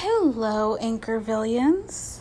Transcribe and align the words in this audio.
Hello, 0.00 0.78
Anchorvillians. 0.80 2.20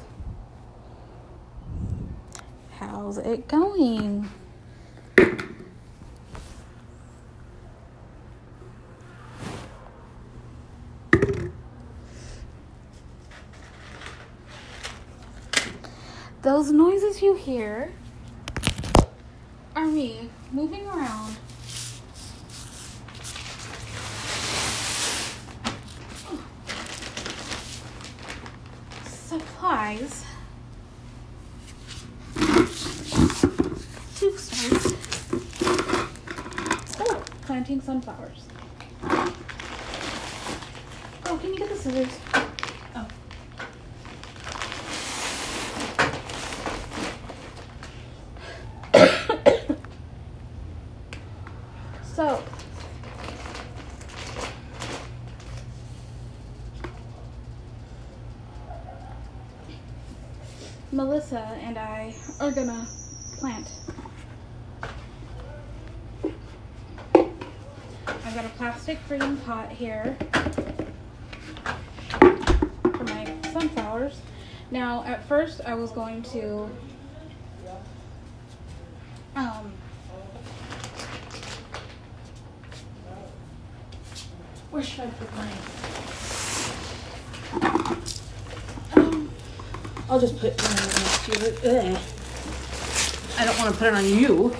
How's 2.71 3.19
it 3.19 3.47
going? 3.47 4.27
Those 16.41 16.71
noises 16.71 17.21
you 17.21 17.35
hear 17.35 17.91
are 19.75 19.85
me 19.85 20.31
moving 20.51 20.87
around 20.87 21.37
supplies 29.67 30.23
to 34.15 34.31
start 34.37 34.95
oh, 37.01 37.21
planting 37.41 37.81
sunflowers. 37.81 38.43
Oh, 41.25 41.37
can 41.41 41.53
you 41.53 41.57
get 41.57 41.67
the 41.67 41.75
scissors? 41.75 42.17
Oh. 42.95 43.07
so, 52.15 52.41
Melissa 60.97 61.55
and 61.61 61.77
I 61.77 62.11
are 62.39 62.49
gonna 62.49 62.87
plant. 63.37 63.69
I've 67.13 68.33
got 68.33 68.45
a 68.45 68.49
plastic 68.57 68.97
green 69.07 69.37
pot 69.37 69.71
here 69.71 70.17
for 72.81 73.03
my 73.03 73.31
sunflowers. 73.53 74.21
Now, 74.71 75.03
at 75.03 75.23
first, 75.27 75.61
I 75.67 75.75
was 75.75 75.91
going 75.91 76.23
to 76.23 76.67
um, 79.35 79.71
where 84.71 84.81
should 84.81 85.01
I 85.01 85.07
put 85.11 85.35
mine? 85.35 85.57
Um, 88.95 89.29
I'll 90.09 90.19
just 90.19 90.39
put 90.39 90.56
I 91.29 91.99
don't 93.43 93.59
want 93.59 93.73
to 93.73 93.77
put 93.77 93.87
it 93.89 93.93
on 93.93 94.05
you. 94.05 94.55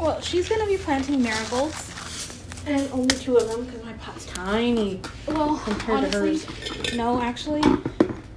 well, 0.00 0.20
she's 0.20 0.48
gonna 0.48 0.66
be 0.66 0.76
planting 0.76 1.22
marigolds. 1.22 1.92
And 2.66 2.90
only 2.92 3.14
two 3.16 3.36
of 3.36 3.48
them 3.50 3.66
because 3.66 3.84
my 3.84 3.92
pot's 3.94 4.26
tiny. 4.26 5.00
Well, 5.28 5.60
Compared 5.64 6.10
to 6.10 6.18
honestly, 6.18 6.96
no, 6.96 7.20
actually, 7.20 7.60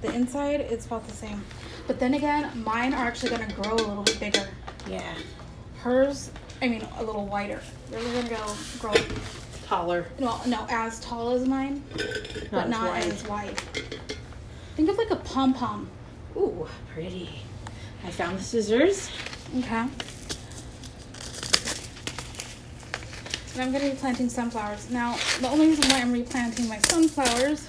the 0.02 0.12
inside 0.14 0.60
is 0.70 0.84
about 0.86 1.06
the 1.08 1.14
same. 1.14 1.42
But 1.86 1.98
then 1.98 2.12
again, 2.14 2.50
mine 2.62 2.92
are 2.94 3.06
actually 3.06 3.30
gonna 3.30 3.52
grow 3.54 3.72
a 3.72 3.74
little 3.76 4.02
bit 4.04 4.20
bigger. 4.20 4.46
Yeah. 4.88 5.14
Hers, 5.78 6.30
I 6.62 6.68
mean, 6.68 6.86
a 6.98 7.04
little 7.04 7.26
wider. 7.26 7.60
They're 7.90 8.02
gonna 8.02 8.28
go 8.28 8.54
grow, 8.78 8.94
Taller. 9.66 10.06
no, 10.20 10.38
no, 10.46 10.66
as 10.68 11.00
tall 11.00 11.30
as 11.32 11.48
mine, 11.48 11.82
Not 11.96 12.50
but 12.52 12.64
as 12.64 12.70
not 12.70 12.88
wide. 12.90 13.04
as 13.04 13.24
wide. 13.26 13.60
Think 14.76 14.88
of 14.90 14.98
like 14.98 15.10
a 15.10 15.16
pom 15.16 15.54
pom. 15.54 15.88
Ooh, 16.38 16.68
pretty. 16.94 17.28
I 18.04 18.10
found 18.10 18.38
the 18.38 18.42
scissors. 18.42 19.10
Okay. 19.58 19.86
And 23.52 23.62
I'm 23.62 23.72
gonna 23.72 23.90
be 23.90 23.96
planting 23.96 24.28
sunflowers. 24.28 24.88
Now, 24.88 25.18
the 25.40 25.48
only 25.48 25.68
reason 25.68 25.90
why 25.90 26.00
I'm 26.00 26.12
replanting 26.12 26.68
my 26.68 26.78
sunflowers 26.78 27.68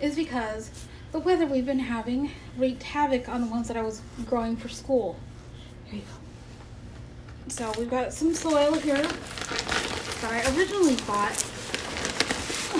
is 0.00 0.14
because 0.14 0.70
the 1.10 1.18
weather 1.18 1.44
we've 1.44 1.66
been 1.66 1.80
having 1.80 2.30
wreaked 2.56 2.84
havoc 2.84 3.28
on 3.28 3.40
the 3.40 3.48
ones 3.48 3.66
that 3.66 3.76
I 3.76 3.82
was 3.82 4.00
growing 4.26 4.56
for 4.56 4.68
school. 4.68 5.18
Here 5.86 5.96
you 5.96 6.02
go. 6.02 7.48
So 7.48 7.72
we've 7.78 7.90
got 7.90 8.12
some 8.12 8.32
soil 8.32 8.74
here 8.74 9.02
that 9.02 10.30
I 10.30 10.56
originally 10.56 10.96
bought 11.06 11.44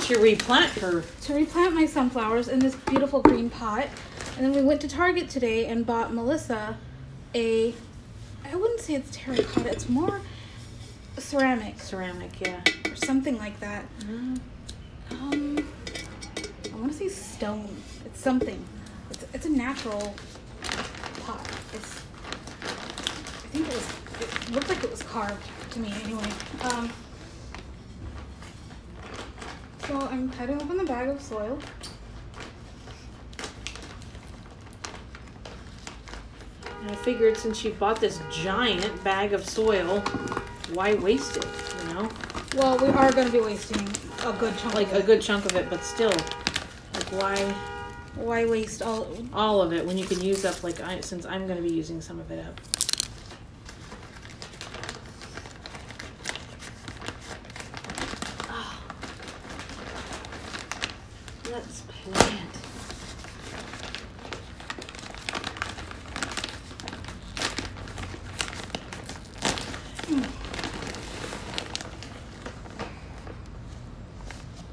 you 0.08 0.22
replant 0.22 0.72
her, 0.78 1.02
to 1.22 1.34
replant 1.34 1.74
my 1.74 1.84
sunflowers 1.84 2.48
in 2.48 2.58
this 2.58 2.74
beautiful 2.74 3.20
green 3.20 3.50
pot. 3.50 3.88
And 4.38 4.46
then 4.46 4.54
we 4.54 4.62
went 4.62 4.80
to 4.82 4.88
Target 4.88 5.28
today 5.28 5.66
and 5.66 5.84
bought 5.84 6.14
Melissa 6.14 6.78
a 7.34 7.74
I 8.44 8.54
wouldn't 8.54 8.78
say 8.78 8.94
it's 8.94 9.10
terracotta, 9.10 9.68
it's 9.68 9.88
more 9.88 10.20
ceramic 11.18 11.80
ceramic, 11.80 12.40
yeah. 12.40 12.62
or 12.88 12.94
something 12.94 13.36
like 13.36 13.58
that. 13.58 13.84
Um 15.10 15.58
I 16.72 16.76
want 16.76 16.92
to 16.92 16.98
say 16.98 17.08
stone. 17.08 17.68
It's 18.04 18.20
something. 18.20 18.64
It's 19.10 19.24
it's 19.34 19.46
a 19.46 19.50
natural 19.50 20.14
pot. 21.26 21.44
It's 21.74 22.00
I 22.62 23.48
think 23.50 23.66
it 23.66 23.74
was 23.74 23.88
it 24.20 24.52
looked 24.52 24.68
like 24.68 24.84
it 24.84 24.90
was 24.92 25.02
carved 25.02 25.44
to 25.72 25.80
me 25.80 25.92
anyway. 26.04 26.30
Um 26.62 26.92
so 29.88 29.98
I'm 29.98 30.30
cutting 30.30 30.62
open 30.62 30.76
the 30.76 30.84
bag 30.84 31.08
of 31.08 31.20
soil. 31.20 31.58
I 36.88 36.94
figured 36.94 37.36
since 37.36 37.62
you 37.64 37.72
bought 37.72 38.00
this 38.00 38.20
giant 38.30 39.02
bag 39.04 39.32
of 39.32 39.44
soil, 39.48 40.00
why 40.72 40.94
waste 40.94 41.36
it? 41.36 41.46
You 41.88 41.94
know, 41.94 42.08
Well, 42.56 42.78
we 42.78 42.88
are 42.88 43.12
going 43.12 43.26
to 43.26 43.32
be 43.32 43.40
wasting 43.40 43.86
a 44.24 44.32
good 44.32 44.56
chunk. 44.58 44.74
like 44.74 44.86
of 44.88 44.94
a 44.94 44.98
it. 44.98 45.06
good 45.06 45.20
chunk 45.20 45.44
of 45.44 45.54
it, 45.56 45.68
but 45.68 45.84
still, 45.84 46.10
like 46.94 47.12
why 47.12 47.36
Why 48.16 48.46
waste 48.46 48.82
all? 48.82 49.06
all 49.32 49.60
of 49.62 49.72
it 49.72 49.84
when 49.86 49.98
you 49.98 50.06
can 50.06 50.20
use 50.20 50.44
up 50.44 50.62
like 50.64 50.80
I 50.80 51.00
since 51.00 51.24
I'm 51.26 51.46
going 51.46 51.62
to 51.62 51.68
be 51.68 51.74
using 51.74 52.00
some 52.00 52.18
of 52.18 52.30
it 52.30 52.44
up. 52.44 52.60
Ah. 58.48 58.80
Let's 61.50 61.82
plant. 61.88 62.54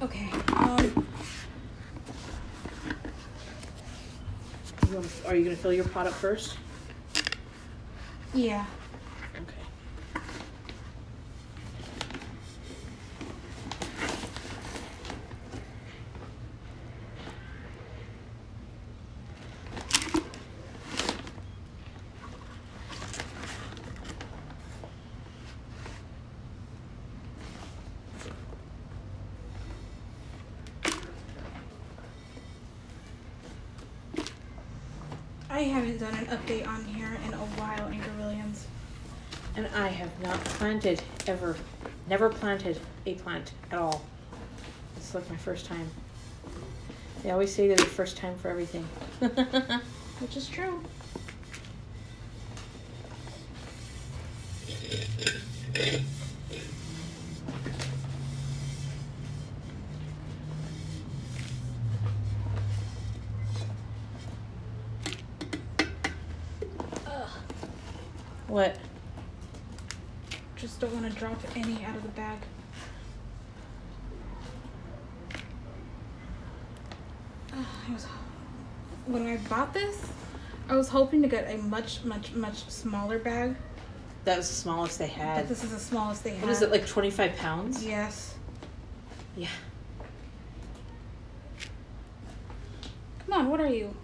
Okay. 0.05 0.29
Um, 0.57 1.07
You 4.91 5.01
Are 5.25 5.35
you 5.35 5.43
going 5.43 5.55
to 5.55 5.61
fill 5.61 5.73
your 5.73 5.85
pot 5.85 6.05
up 6.05 6.13
first? 6.13 6.57
yeah. 8.35 8.67
Okay. 9.35 9.53
I 35.49 35.59
haven't 35.61 35.97
done 35.99 36.13
an 36.27 36.37
update 36.37 36.67
on 36.67 36.83
here 36.85 37.17
in 37.25 37.33
a 37.33 37.37
while, 37.37 37.89
Anchorvillians. 37.89 38.63
And 39.55 39.67
I 39.75 39.87
have 39.87 40.11
not 40.21 40.43
planted 40.43 41.01
ever, 41.27 41.55
never 42.07 42.29
planted 42.29 42.79
a 43.05 43.13
plant 43.15 43.53
at 43.71 43.77
all. 43.77 44.03
It's 44.97 45.13
like 45.13 45.29
my 45.29 45.37
first 45.37 45.65
time. 45.65 45.89
They 47.23 47.31
always 47.31 47.53
say 47.53 47.67
there's 47.67 47.81
a 47.81 47.85
first 47.85 48.17
time 48.17 48.37
for 48.37 48.49
everything. 48.49 48.83
Which 50.19 50.37
is 50.37 50.47
true. 50.47 50.81
Drop 71.25 71.57
any 71.57 71.83
out 71.85 71.95
of 71.95 72.03
the 72.03 72.09
bag. 72.09 72.37
Ah, 77.51 77.67
I 77.87 77.93
was 77.93 78.05
when 79.07 79.25
I 79.27 79.37
bought 79.49 79.73
this, 79.73 80.07
I 80.69 80.75
was 80.75 80.87
hoping 80.87 81.21
to 81.21 81.27
get 81.27 81.51
a 81.51 81.57
much, 81.57 82.03
much, 82.03 82.33
much 82.33 82.69
smaller 82.69 83.19
bag. 83.19 83.55
That 84.25 84.37
was 84.37 84.49
the 84.49 84.55
smallest 84.55 84.99
they 84.99 85.07
had. 85.07 85.41
But 85.41 85.49
this 85.49 85.63
is 85.63 85.71
the 85.71 85.79
smallest 85.79 86.23
they 86.23 86.31
had. 86.31 86.41
What 86.41 86.51
is 86.51 86.61
it, 86.61 86.71
like 86.71 86.87
25 86.87 87.35
pounds? 87.37 87.85
Yes. 87.85 88.35
Yeah. 89.35 89.47
Come 93.25 93.33
on, 93.33 93.49
what 93.49 93.59
are 93.59 93.67
you? 93.67 93.95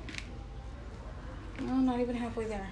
No, 1.60 1.74
not 1.76 2.00
even 2.00 2.16
halfway 2.16 2.46
there. 2.46 2.68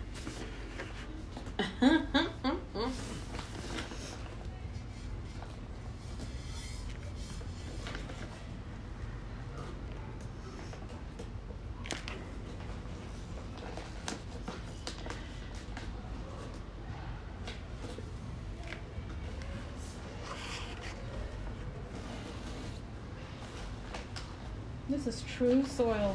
This 25.06 25.16
is 25.16 25.22
true 25.22 25.64
soil. 25.66 26.14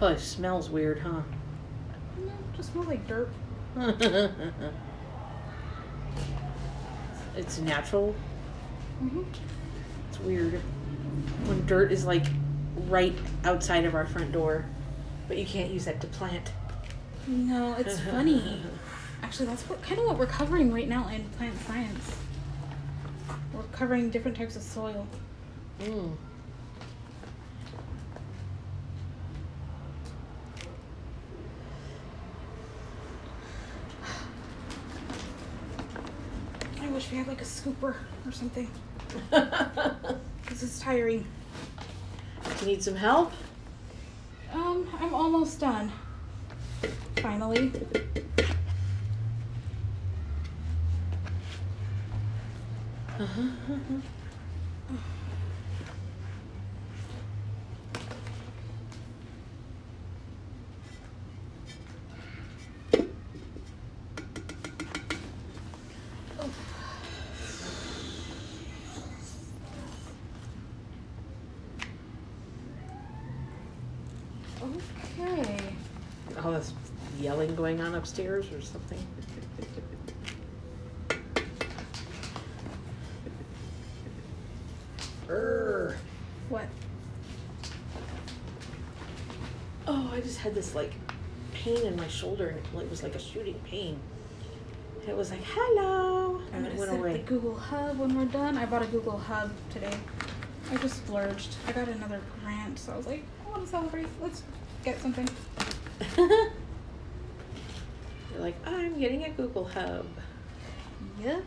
oh, 0.00 0.06
it 0.06 0.20
smells 0.20 0.70
weird, 0.70 1.00
huh? 1.00 1.22
No, 2.16 2.28
it 2.28 2.56
just 2.56 2.70
smells 2.70 2.86
like 2.86 3.04
dirt. 3.08 3.28
it's 7.36 7.58
natural. 7.58 8.14
hmm 9.00 9.24
It's 10.08 10.20
weird. 10.20 10.60
When 11.46 11.66
dirt 11.66 11.90
is 11.90 12.06
like 12.06 12.26
right 12.86 13.16
outside 13.42 13.84
of 13.84 13.96
our 13.96 14.06
front 14.06 14.30
door, 14.30 14.64
but 15.26 15.38
you 15.38 15.44
can't 15.44 15.72
use 15.72 15.86
that 15.86 16.00
to 16.02 16.06
plant. 16.06 16.52
No, 17.26 17.74
it's 17.74 17.98
funny. 18.12 18.62
Actually, 19.24 19.46
that's 19.46 19.68
what 19.68 19.82
kind 19.82 19.98
of 19.98 20.06
what 20.06 20.18
we're 20.18 20.26
covering 20.26 20.72
right 20.72 20.88
now 20.88 21.08
in 21.08 21.24
plant 21.30 21.56
science. 21.66 22.16
We're 23.52 23.64
covering 23.72 24.10
different 24.10 24.36
types 24.36 24.54
of 24.54 24.62
soil. 24.62 25.08
Mm. 25.80 26.16
I 36.80 36.88
wish 36.88 37.10
we 37.10 37.18
had 37.18 37.28
like 37.28 37.40
a 37.40 37.44
scooper 37.44 37.94
or 38.26 38.32
something. 38.32 38.68
This 40.58 40.62
is 40.62 40.80
tiring. 40.80 41.22
you 42.62 42.66
need 42.66 42.82
some 42.82 42.94
help? 42.94 43.30
Um, 44.54 44.88
I'm 44.98 45.12
almost 45.12 45.60
done. 45.60 45.92
Finally. 47.16 47.72
Okay. 53.20 53.28
Oh, 76.46 76.52
that's 76.52 76.72
yelling 77.18 77.56
going 77.56 77.80
on 77.80 77.85
upstairs 77.96 78.50
or 78.52 78.60
something. 78.60 78.98
Err. 85.28 85.96
What? 86.48 86.66
Oh, 89.88 90.10
I 90.12 90.20
just 90.20 90.38
had 90.38 90.54
this 90.54 90.74
like 90.74 90.92
pain 91.52 91.78
in 91.86 91.96
my 91.96 92.08
shoulder 92.08 92.48
and 92.74 92.82
it 92.82 92.90
was 92.90 93.02
like 93.02 93.14
a 93.14 93.18
shooting 93.18 93.58
pain. 93.64 93.98
It 95.06 95.16
was 95.16 95.30
like, 95.30 95.42
hello. 95.44 96.40
I'm 96.52 96.64
And 96.64 96.66
it 96.66 96.74
went 96.78 96.90
away. 96.90 97.12
the 97.12 97.18
Google 97.20 97.54
Hub 97.54 97.98
when 97.98 98.16
we're 98.16 98.24
done. 98.24 98.58
I 98.58 98.66
bought 98.66 98.82
a 98.82 98.86
Google 98.86 99.18
Hub 99.18 99.52
today. 99.70 99.94
I 100.72 100.76
just 100.78 100.96
splurged. 100.96 101.54
I 101.68 101.72
got 101.72 101.86
another 101.88 102.20
grant, 102.42 102.78
so 102.78 102.92
I 102.92 102.96
was 102.96 103.06
like, 103.06 103.22
I 103.46 103.50
want 103.50 103.64
to 103.64 103.70
celebrate. 103.70 104.06
Let's 104.20 104.42
get 104.84 105.00
something. 105.00 105.28
You're 108.36 108.44
like, 108.44 108.66
I'm 108.66 109.00
getting 109.00 109.24
a 109.24 109.30
Google 109.30 109.64
Hub. 109.64 110.06
Yep. 111.22 111.42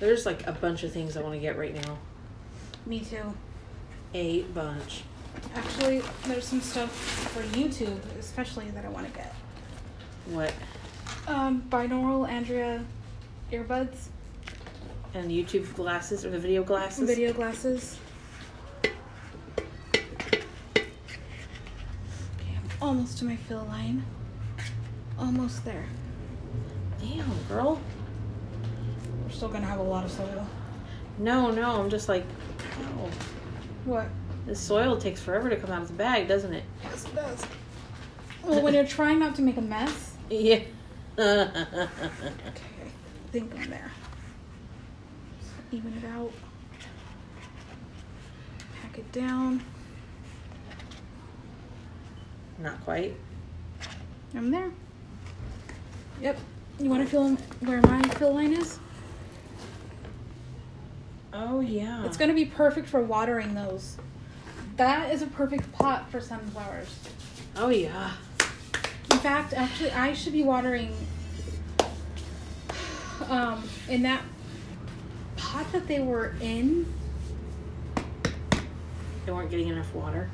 There's 0.00 0.24
like 0.24 0.46
a 0.46 0.52
bunch 0.52 0.82
of 0.82 0.92
things 0.92 1.14
I 1.16 1.20
want 1.22 1.34
to 1.34 1.40
get 1.40 1.58
right 1.58 1.74
now. 1.74 1.98
Me 2.86 3.00
too. 3.00 3.34
A 4.14 4.42
bunch. 4.44 5.02
Actually, 5.54 6.02
there's 6.26 6.44
some 6.46 6.62
stuff 6.62 6.90
for 6.90 7.42
YouTube, 7.58 7.98
especially 8.18 8.70
that 8.70 8.86
I 8.86 8.88
want 8.88 9.06
to 9.06 9.12
get. 9.12 9.34
What? 10.30 10.54
Um, 11.26 11.62
binaural 11.68 12.26
Andrea 12.26 12.82
earbuds, 13.52 14.06
And 15.12 15.30
YouTube 15.30 15.74
glasses 15.74 16.24
or 16.24 16.30
the 16.30 16.38
video 16.38 16.62
glasses? 16.62 17.06
video 17.06 17.34
glasses. 17.34 17.98
Okay, 18.84 18.92
I'm 22.56 22.70
almost 22.80 23.18
to 23.18 23.26
my 23.26 23.36
fill 23.36 23.64
line. 23.64 24.02
Almost 25.18 25.64
there. 25.64 25.84
Damn, 27.00 27.30
girl. 27.48 27.80
We're 29.24 29.30
still 29.30 29.48
gonna 29.48 29.66
have 29.66 29.80
a 29.80 29.82
lot 29.82 30.04
of 30.04 30.10
soil. 30.10 30.46
No, 31.18 31.50
no, 31.50 31.80
I'm 31.80 31.90
just 31.90 32.08
like, 32.08 32.24
oh, 32.80 33.10
What? 33.84 34.06
this 34.46 34.60
soil 34.60 34.96
takes 34.96 35.20
forever 35.20 35.50
to 35.50 35.56
come 35.56 35.70
out 35.70 35.82
of 35.82 35.88
the 35.88 35.94
bag, 35.94 36.28
doesn't 36.28 36.54
it? 36.54 36.64
Yes, 36.84 37.04
it 37.04 37.14
does. 37.14 37.44
Well, 38.44 38.62
when 38.62 38.72
you're 38.72 38.86
trying 38.86 39.18
not 39.18 39.34
to 39.36 39.42
make 39.42 39.56
a 39.56 39.62
mess. 39.62 40.14
Yeah. 40.30 40.60
Okay, 41.18 41.48
I 41.78 41.88
think 43.32 43.52
I'm 43.58 43.70
there. 43.70 43.90
Even 45.72 45.94
it 45.96 46.04
out. 46.04 46.30
Pack 48.82 48.98
it 48.98 49.10
down. 49.10 49.64
Not 52.58 52.78
quite. 52.84 53.16
I'm 54.34 54.50
there. 54.50 54.70
Yep. 56.20 56.38
You 56.80 56.90
want 56.90 57.02
to 57.02 57.08
feel 57.08 57.30
where 57.60 57.80
my 57.82 58.02
fill 58.02 58.34
line 58.34 58.52
is? 58.52 58.78
Oh 61.32 61.60
yeah. 61.60 62.04
It's 62.04 62.16
going 62.16 62.28
to 62.28 62.34
be 62.34 62.44
perfect 62.44 62.88
for 62.88 63.02
watering 63.02 63.54
those. 63.54 63.96
That 64.76 65.12
is 65.12 65.22
a 65.22 65.26
perfect 65.26 65.72
pot 65.72 66.10
for 66.10 66.20
sunflowers. 66.20 66.94
Oh 67.56 67.68
yeah. 67.68 68.12
In 69.10 69.18
fact, 69.18 69.52
actually, 69.52 69.90
I 69.90 70.12
should 70.12 70.32
be 70.32 70.44
watering 70.44 70.94
um, 73.28 73.68
in 73.88 74.02
that 74.02 74.22
pot 75.36 75.70
that 75.72 75.86
they 75.88 76.00
were 76.00 76.34
in. 76.40 76.86
They 79.26 79.32
weren't 79.32 79.50
getting 79.50 79.68
enough 79.68 79.92
water 79.94 80.30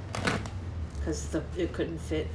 because 0.99 1.29
the 1.29 1.43
it 1.57 1.73
couldn't 1.73 1.99
fit. 1.99 2.29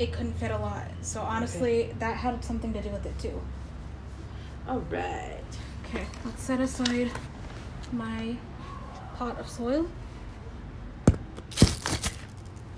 It 0.00 0.14
couldn't 0.14 0.32
fit 0.32 0.50
a 0.50 0.56
lot. 0.56 0.84
So 1.02 1.20
honestly, 1.20 1.94
that 1.98 2.16
had 2.16 2.42
something 2.42 2.72
to 2.72 2.80
do 2.80 2.88
with 2.88 3.04
it 3.04 3.18
too. 3.18 3.38
All 4.66 4.80
right. 4.90 5.42
Okay, 5.84 6.06
let's 6.24 6.42
set 6.42 6.58
aside 6.58 7.10
my 7.92 8.34
pot 9.16 9.38
of 9.38 9.46
soil. 9.46 9.86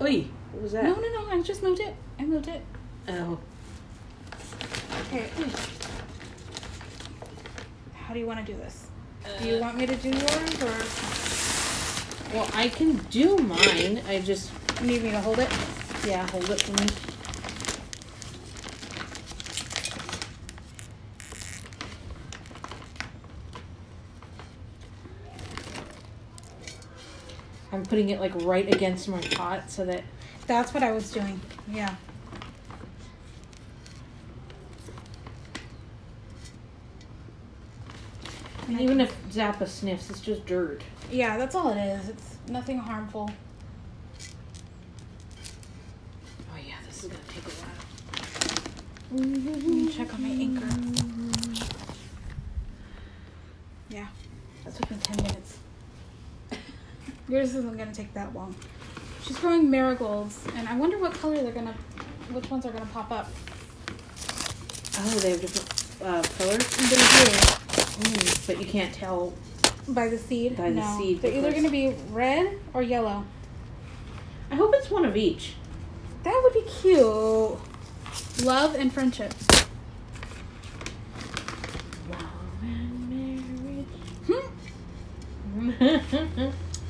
Oi, 0.01 0.27
what 0.51 0.63
was 0.63 0.73
that? 0.73 0.83
No, 0.83 0.95
no, 0.95 1.01
no, 1.01 1.29
I 1.29 1.41
just 1.41 1.63
moved 1.63 1.79
it. 1.79 1.95
I 2.19 2.25
moved 2.25 2.49
it. 2.49 2.61
Oh, 3.07 3.39
Okay. 5.05 5.29
How 7.95 8.13
do 8.13 8.19
you 8.19 8.27
want 8.27 8.45
to 8.45 8.51
do 8.51 8.57
this? 8.57 8.87
Do 9.39 9.47
you 9.47 9.55
uh. 9.55 9.59
want 9.61 9.77
me 9.77 9.85
to 9.85 9.95
do 9.95 10.09
yours 10.09 10.61
or 10.61 10.75
well, 12.33 12.49
I 12.53 12.67
can 12.67 12.97
do 13.11 13.37
mine. 13.37 14.01
I 14.09 14.19
just 14.25 14.51
you 14.81 14.87
need 14.87 15.03
me 15.03 15.11
to 15.11 15.21
hold 15.21 15.39
it? 15.39 15.49
yeah, 16.05 16.27
hold 16.31 16.49
it 16.49 16.61
for 16.61 16.71
me. 16.83 17.12
I'm 27.83 27.89
putting 27.89 28.11
it 28.11 28.21
like 28.21 28.31
right 28.45 28.73
against 28.73 29.09
my 29.09 29.19
pot 29.19 29.69
so 29.69 29.83
that 29.83 30.05
That's 30.47 30.73
what 30.73 30.83
I 30.83 30.93
was 30.93 31.11
doing. 31.11 31.41
Yeah. 31.69 31.93
And 38.69 38.79
Even 38.79 39.01
if 39.01 39.13
Zappa 39.29 39.67
sniffs, 39.67 40.09
it's 40.09 40.21
just 40.21 40.45
dirt. 40.45 40.81
Yeah, 41.11 41.35
that's 41.37 41.55
all 41.55 41.71
it 41.71 41.77
is. 41.77 42.07
It's 42.07 42.37
nothing 42.47 42.77
harmful. 42.77 43.29
Oh 46.49 46.57
yeah, 46.65 46.75
this 46.87 47.03
is 47.03 47.09
gonna 47.09 47.23
take 47.27 47.45
a 47.45 47.49
while. 47.49 47.69
Let 49.11 49.61
me 49.61 49.91
check 49.91 50.13
on 50.13 50.21
my 50.23 50.29
anchor. 50.29 50.67
Yeah, 53.89 54.07
that 54.63 54.73
took 54.73 54.89
me 54.89 54.97
10 55.03 55.17
minutes. 55.17 55.32
Yours 57.33 57.55
isn't 57.55 57.75
gonna 57.79 57.91
take 57.91 58.13
that 58.13 58.35
long. 58.35 58.53
She's 59.23 59.39
growing 59.39 59.71
marigolds, 59.71 60.39
and 60.55 60.69
I 60.69 60.77
wonder 60.77 60.99
what 60.99 61.13
color 61.15 61.41
they're 61.41 61.51
gonna, 61.51 61.73
which 62.31 62.47
ones 62.51 62.63
are 62.63 62.71
gonna 62.71 62.85
pop 62.93 63.11
up. 63.11 63.27
Oh, 64.99 65.17
they 65.19 65.31
have 65.31 65.41
different 65.41 65.67
uh, 66.03 66.21
colors, 66.37 66.63
They 66.77 66.95
do. 66.95 67.01
mm, 67.01 68.45
but 68.45 68.59
you 68.59 68.67
can't 68.67 68.93
tell. 68.93 69.33
By 69.87 70.09
the 70.09 70.17
seed? 70.19 70.57
By 70.57 70.69
the 70.69 70.83
seed, 70.83 71.23
They're 71.23 71.31
either 71.33 71.51
gonna 71.51 71.71
be 71.71 71.95
red 72.11 72.59
or 72.71 72.83
yellow. 72.83 73.23
I 74.51 74.55
hope 74.55 74.75
it's 74.75 74.91
one 74.91 75.03
of 75.03 75.17
each. 75.17 75.55
That 76.21 76.39
would 76.43 76.53
be 76.53 76.61
cute. 76.69 77.57
Love 78.45 78.75
and 78.75 78.93
friendship. 78.93 79.33
Love 82.11 82.21
and 82.61 83.87
Hmm. 84.27 84.49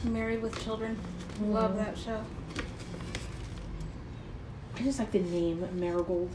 marriage. 0.03 0.22
Married 0.33 0.43
with 0.51 0.63
Children. 0.63 0.97
Love 1.43 1.77
that 1.77 1.95
show. 1.95 2.19
I 4.75 4.81
just 4.81 4.97
like 4.97 5.11
the 5.11 5.19
name 5.19 5.67
Marigold. 5.73 6.31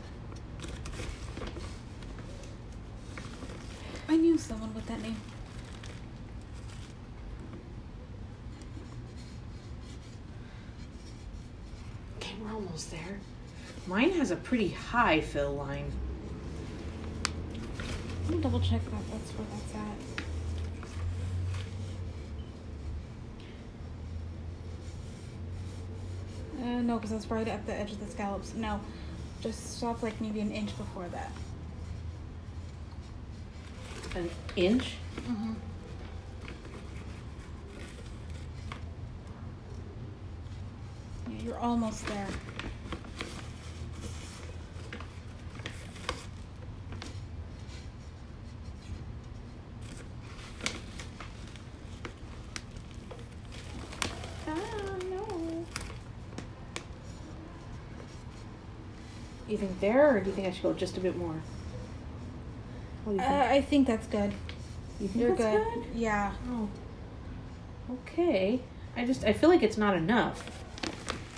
I 4.09 4.17
knew 4.17 4.39
someone 4.39 4.73
with 4.73 4.87
that 4.87 5.03
name. 5.03 5.17
Okay, 12.19 12.37
we're 12.41 12.55
almost 12.55 12.93
there. 12.93 13.19
Mine 13.89 14.13
has 14.13 14.31
a 14.31 14.37
pretty 14.37 14.69
high 14.69 15.21
fill 15.21 15.57
line. 15.57 15.91
Let 18.27 18.37
me 18.37 18.41
double 18.41 18.61
check 18.61 18.85
that 18.85 19.11
that's 19.11 19.31
where 19.33 19.47
that's 19.51 19.75
at. 19.75 20.18
Uh, 26.61 26.83
no, 26.83 26.97
because 26.97 27.11
that's 27.11 27.31
right 27.31 27.47
at 27.47 27.65
the 27.67 27.75
edge 27.75 27.93
of 27.93 28.01
the 28.01 28.07
scallops. 28.11 28.55
No, 28.55 28.81
just 29.41 29.77
stop 29.77 30.03
like 30.03 30.21
maybe 30.21 30.41
an 30.41 30.51
inch 30.51 30.77
before 30.77 31.07
that. 31.09 31.31
An 34.17 34.29
inch? 34.57 34.95
Mm-hmm. 35.29 35.53
Yeah, 41.31 41.39
you're 41.45 41.59
almost 41.59 42.07
there. 42.07 42.27
Ah, 54.49 54.97
no. 55.11 55.65
You 59.59 59.67
think 59.67 59.81
there, 59.81 60.17
or 60.17 60.21
do 60.21 60.31
you 60.31 60.37
think 60.37 60.47
I 60.47 60.53
should 60.53 60.63
go 60.63 60.73
just 60.73 60.97
a 60.97 61.01
bit 61.01 61.17
more? 61.17 61.35
What 63.05 63.15
do 63.17 63.19
Uh, 63.21 63.23
you 63.23 63.29
think? 63.29 63.51
I 63.53 63.61
think 63.63 63.87
that's 63.89 64.07
good. 64.07 64.33
you 65.01 65.09
think 65.09 65.21
You're 65.25 65.35
that's 65.35 65.75
good. 65.75 65.85
Yeah. 65.97 66.33
Oh. 66.49 66.69
Okay. 67.93 68.61
I 68.97 69.05
just 69.05 69.25
I 69.25 69.33
feel 69.33 69.49
like 69.49 69.63
it's 69.65 69.77
not 69.79 69.97
enough. 69.97 70.45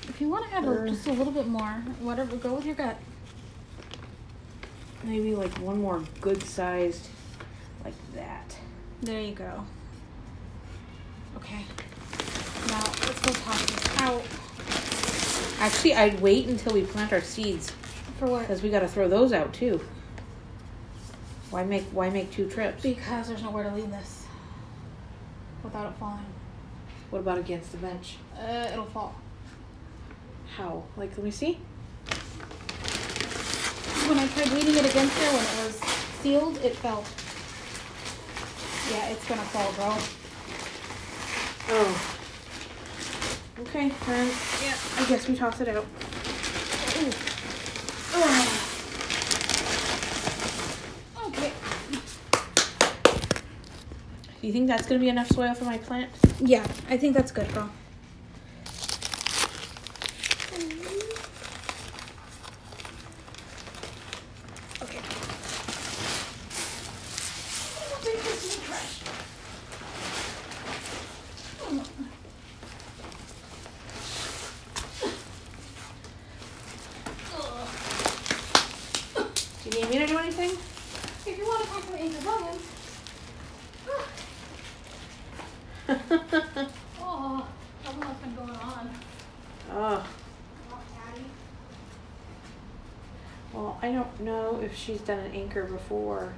If 0.08 0.20
you 0.20 0.28
want 0.28 0.50
to 0.50 0.54
add 0.54 0.64
a, 0.64 0.88
just 0.88 1.06
a 1.06 1.12
little 1.12 1.32
bit 1.32 1.46
more, 1.46 1.82
whatever, 2.00 2.36
go 2.36 2.54
with 2.54 2.66
your 2.66 2.74
gut. 2.74 2.96
Maybe 5.02 5.34
like 5.34 5.56
one 5.58 5.80
more 5.80 6.02
good 6.20 6.42
sized, 6.42 7.08
like 7.84 7.94
that. 8.14 8.54
There 9.00 9.20
you 9.20 9.32
go. 9.32 9.64
Okay. 11.36 11.64
Now 12.68 12.82
let's 12.84 13.20
go 13.22 13.32
toss 13.32 13.64
this 13.64 14.00
out. 14.00 14.22
Actually, 15.58 15.94
I'd 15.94 16.20
wait 16.20 16.48
until 16.48 16.74
we 16.74 16.82
plant 16.82 17.12
our 17.14 17.22
seeds 17.22 17.72
For 18.20 18.26
what? 18.26 18.42
because 18.42 18.62
we 18.62 18.68
got 18.68 18.80
to 18.80 18.88
throw 18.88 19.08
those 19.08 19.32
out 19.32 19.54
too. 19.54 19.80
Why 21.48 21.64
make 21.64 21.84
Why 21.84 22.10
make 22.10 22.30
two 22.30 22.50
trips? 22.50 22.82
Because 22.82 23.28
there's 23.28 23.42
nowhere 23.42 23.64
to 23.64 23.74
leave 23.74 23.90
this 23.90 24.26
without 25.64 25.90
it 25.90 25.98
falling. 25.98 26.26
What 27.08 27.20
about 27.20 27.38
against 27.38 27.72
the 27.72 27.78
bench? 27.78 28.16
Uh, 28.38 28.68
it'll 28.70 28.84
fall. 28.84 29.14
How? 30.54 30.84
Like, 30.98 31.16
let 31.16 31.24
me 31.24 31.30
see. 31.30 31.54
When 34.06 34.18
I 34.18 34.26
tried 34.28 34.50
leaning 34.50 34.74
it 34.74 34.90
against 34.90 35.16
there 35.16 35.32
when 35.32 35.42
it 35.42 35.64
was 35.64 35.76
sealed, 36.20 36.58
it 36.58 36.76
fell. 36.76 37.02
Yeah, 38.92 39.08
it's 39.08 39.26
gonna 39.26 39.40
fall, 39.40 39.72
bro. 39.72 39.96
Oh. 41.72 42.16
Okay, 43.60 43.90
then 44.06 44.26
yeah, 44.62 44.76
I 44.98 45.08
guess 45.08 45.26
we 45.26 45.34
toss 45.34 45.58
it 45.62 45.68
out. 45.68 45.86
Okay. 51.26 51.52
Do 54.40 54.46
you 54.46 54.52
think 54.52 54.66
that's 54.68 54.86
gonna 54.86 55.00
be 55.00 55.08
enough 55.08 55.28
soil 55.28 55.54
for 55.54 55.64
my 55.64 55.78
plant? 55.78 56.10
Yeah, 56.40 56.66
I 56.88 56.96
think 56.96 57.14
that's 57.14 57.30
good, 57.30 57.52
girl. 57.52 57.70
Okay. 64.82 64.98
I'll 67.78 68.00
take 68.02 68.22
this 68.24 68.56
in 68.56 68.60
the 68.60 68.66
trash. 68.66 69.00
Do 79.62 79.68
you 79.68 79.70
need 79.84 79.90
me 79.90 79.98
to 79.98 80.06
do 80.06 80.18
anything? 80.18 80.50
If 80.50 81.38
you 81.38 81.44
want 81.44 81.62
to 81.64 81.68
talk 81.70 81.86
to 81.86 81.92
Anchorvillians. 81.92 82.62
Oh, 87.00 87.46
I 87.82 87.86
don't 87.90 88.00
know 88.00 88.06
what's 88.06 88.20
been 88.20 88.34
going 88.36 88.50
on. 88.50 88.90
oh, 89.72 90.06
Oh, 90.72 90.78
Daddy. 90.94 91.24
well, 93.52 93.78
I 93.82 93.90
don't 93.92 94.20
know 94.20 94.60
if 94.62 94.76
she's 94.90 95.00
done 95.02 95.20
an 95.20 95.32
anchor 95.32 95.64
before. 95.64 96.32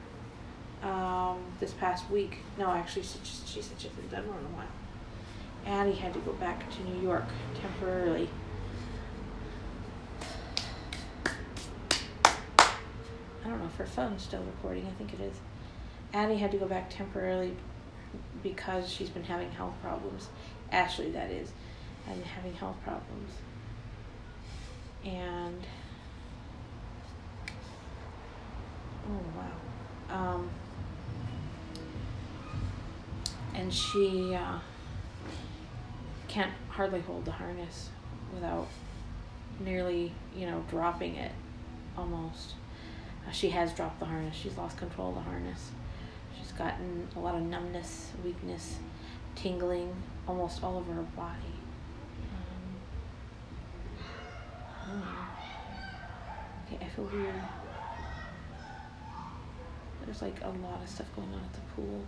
Um, 0.82 1.38
this 1.60 1.72
past 1.72 2.10
week. 2.10 2.38
No, 2.58 2.72
actually, 2.72 3.02
she, 3.02 3.18
just, 3.20 3.48
she 3.48 3.62
said 3.62 3.80
she 3.80 3.88
hasn't 3.88 4.10
done 4.10 4.26
one 4.28 4.38
in 4.38 4.46
a 4.46 4.48
while. 4.48 4.66
Addie 5.64 5.92
had 5.94 6.12
to 6.14 6.18
go 6.20 6.32
back 6.32 6.68
to 6.72 6.82
New 6.82 7.00
York 7.00 7.24
temporarily. 7.60 8.28
I 13.44 13.48
don't 13.48 13.60
know 13.60 13.66
if 13.66 13.76
her 13.76 13.86
phone's 13.86 14.22
still 14.22 14.42
recording. 14.42 14.86
I 14.86 14.90
think 14.98 15.12
it 15.14 15.20
is. 15.20 15.36
Addie 16.12 16.36
had 16.36 16.50
to 16.50 16.58
go 16.58 16.66
back 16.66 16.90
temporarily 16.90 17.56
because 18.42 18.90
she's 18.90 19.08
been 19.08 19.24
having 19.24 19.52
health 19.52 19.74
problems. 19.82 20.30
Ashley, 20.72 21.12
that 21.12 21.30
is, 21.30 21.52
and 22.08 22.24
having 22.24 22.54
health 22.54 22.76
problems. 22.82 23.30
And 25.04 25.64
oh 29.12 29.20
wow, 29.36 30.32
um, 30.34 30.50
and 33.54 33.72
she 33.72 34.34
uh, 34.34 34.58
can't 36.28 36.52
hardly 36.68 37.00
hold 37.00 37.24
the 37.24 37.32
harness 37.32 37.90
without 38.34 38.66
nearly, 39.60 40.12
you 40.34 40.46
know, 40.46 40.64
dropping 40.70 41.16
it 41.16 41.32
almost. 41.96 42.54
Uh, 43.26 43.30
she 43.30 43.50
has 43.50 43.72
dropped 43.72 44.00
the 44.00 44.06
harness. 44.06 44.34
She's 44.34 44.56
lost 44.56 44.76
control 44.76 45.10
of 45.10 45.16
the 45.16 45.20
harness. 45.20 45.70
She's 46.38 46.52
gotten 46.52 47.06
a 47.14 47.20
lot 47.20 47.34
of 47.34 47.42
numbness, 47.42 48.12
weakness, 48.24 48.76
tingling 49.34 49.94
almost 50.26 50.62
all 50.62 50.78
over 50.78 50.92
her 50.92 51.02
body. 51.02 51.36
Um. 54.90 55.02
Okay, 56.74 56.86
I 56.86 56.88
feel 56.88 57.04
weird. 57.04 57.34
There's 60.04 60.22
like 60.22 60.40
a 60.42 60.48
lot 60.48 60.82
of 60.82 60.88
stuff 60.88 61.06
going 61.16 61.28
on 61.28 61.40
at 61.40 61.52
the 61.52 61.60
pool. 61.74 62.04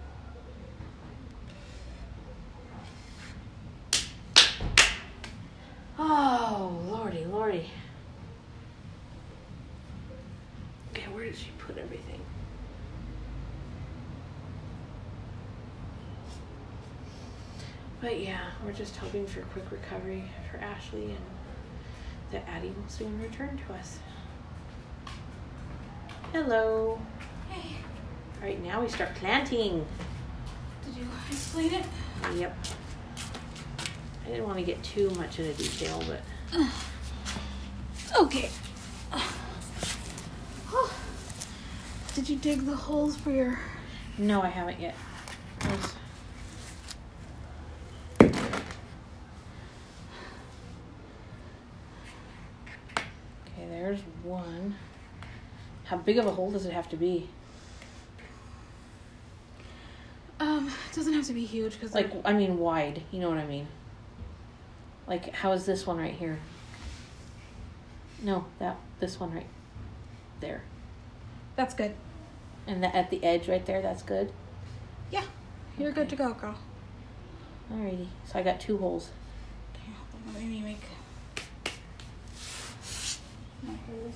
Oh, 5.98 6.80
lordy, 6.88 7.24
lordy. 7.24 7.70
Okay, 10.92 11.06
where 11.12 11.24
did 11.24 11.36
she 11.36 11.50
put 11.58 11.78
everything? 11.78 12.20
But 18.00 18.20
yeah, 18.20 18.50
we're 18.64 18.72
just 18.72 18.96
hoping 18.96 19.26
for 19.26 19.40
quick 19.42 19.70
recovery 19.70 20.24
for 20.50 20.58
Ashley 20.58 21.04
and 21.06 21.24
that 22.32 22.46
Addie 22.48 22.68
will 22.68 22.88
soon 22.88 23.18
return 23.22 23.58
to 23.66 23.72
us. 23.74 23.98
Hello. 26.32 26.98
All 28.44 28.50
right, 28.50 28.62
now 28.62 28.82
we 28.82 28.90
start 28.90 29.14
planting. 29.14 29.86
did 30.84 30.96
you 30.98 31.08
explain 31.30 31.72
it? 31.72 31.86
Yep. 32.34 32.54
I 34.22 34.28
didn't 34.28 34.44
want 34.46 34.58
to 34.58 34.64
get 34.66 34.82
too 34.82 35.08
much 35.16 35.38
into 35.38 35.54
detail, 35.54 36.02
but 36.06 36.20
Okay. 38.20 38.50
Did 42.14 42.28
you 42.28 42.36
dig 42.36 42.66
the 42.66 42.76
holes 42.76 43.16
for 43.16 43.30
your? 43.30 43.58
no, 44.18 44.42
I 44.42 44.48
haven't 44.48 44.78
yet. 44.78 44.94
There's- 45.60 45.94
Okay, 48.20 48.30
there's 53.70 54.00
one. 54.22 54.74
How 55.84 55.96
big 55.96 56.18
of 56.18 56.26
a 56.26 56.30
hole 56.30 56.50
does 56.50 56.66
it 56.66 56.74
have 56.74 56.90
to 56.90 56.96
be? 56.98 57.30
Um, 60.40 60.68
it 60.68 60.94
doesn't 60.94 61.13
have 61.24 61.34
to 61.36 61.40
be 61.40 61.46
huge 61.46 61.72
because 61.74 61.94
Like, 61.94 62.10
I 62.24 62.32
mean, 62.32 62.58
wide. 62.58 63.02
You 63.10 63.20
know 63.20 63.28
what 63.30 63.38
I 63.38 63.46
mean? 63.46 63.66
Like, 65.06 65.34
how 65.34 65.52
is 65.52 65.64
this 65.66 65.86
one 65.86 65.98
right 65.98 66.14
here? 66.14 66.38
No, 68.22 68.46
that 68.58 68.76
this 69.00 69.20
one 69.20 69.34
right 69.34 69.46
there, 70.40 70.62
that's 71.56 71.74
good. 71.74 71.94
and 72.66 72.82
that 72.82 72.94
at 72.94 73.10
the 73.10 73.22
edge 73.22 73.48
right 73.48 73.64
there. 73.66 73.82
That's 73.82 74.02
good. 74.02 74.32
Yeah, 75.10 75.24
you're 75.78 75.92
good 75.92 76.08
to 76.10 76.16
go, 76.16 76.32
girl. 76.32 76.54
Alrighty. 77.72 78.06
So 78.26 78.38
I 78.38 78.42
got 78.42 78.60
two 78.60 78.78
holes. 78.78 79.10
Okay, 79.74 79.92
hold 79.92 80.28
on, 80.28 80.34
let 80.34 80.42
me 80.50 80.60
make 80.62 80.80
my 83.62 83.74
holes. 83.86 84.14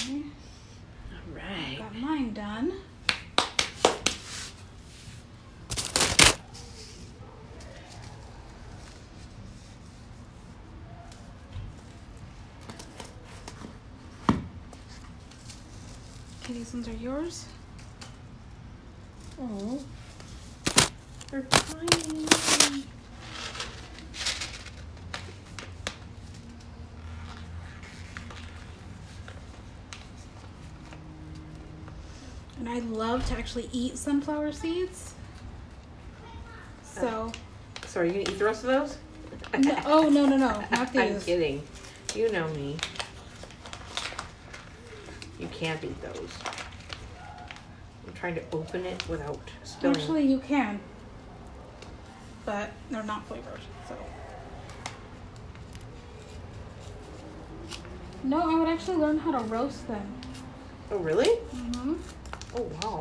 Okay, 0.00 0.22
All 1.12 1.36
right. 1.36 1.78
got 1.78 1.94
mine 1.94 2.32
done. 2.32 2.72
Okay, 16.42 16.49
these 16.60 16.74
ones 16.74 16.88
are 16.88 17.02
yours. 17.02 17.46
Oh, 19.40 19.82
they're 21.30 21.40
tiny. 21.40 22.26
And 32.58 32.68
I 32.68 32.80
love 32.80 33.26
to 33.28 33.38
actually 33.38 33.70
eat 33.72 33.96
sunflower 33.96 34.52
seeds. 34.52 35.14
So, 36.82 37.32
oh. 37.32 37.32
So 37.86 38.00
are 38.00 38.04
you 38.04 38.10
gonna 38.10 38.22
eat 38.24 38.38
the 38.38 38.44
rest 38.44 38.64
of 38.64 38.68
those? 38.68 38.98
no, 39.58 39.82
oh 39.86 40.10
no 40.10 40.26
no 40.26 40.36
no, 40.36 40.62
not 40.70 40.94
I'm 40.94 41.20
kidding. 41.22 41.62
You 42.14 42.30
know 42.30 42.48
me. 42.48 42.76
Can't 45.60 45.84
eat 45.84 46.00
those. 46.00 46.30
I'm 48.06 48.14
trying 48.14 48.34
to 48.36 48.42
open 48.50 48.86
it 48.86 49.06
without 49.10 49.38
spilling. 49.62 49.94
Actually, 49.94 50.26
you 50.26 50.38
can, 50.38 50.80
but 52.46 52.70
they're 52.90 53.02
not 53.02 53.26
flavored. 53.28 53.60
So, 53.86 53.94
no, 58.24 58.40
I 58.40 58.58
would 58.58 58.68
actually 58.70 58.96
learn 58.96 59.18
how 59.18 59.32
to 59.32 59.44
roast 59.48 59.86
them. 59.86 60.10
oh 60.90 60.96
really? 60.96 61.28
Mm-hmm. 61.28 61.94
Oh 62.56 62.62
wow. 62.82 63.00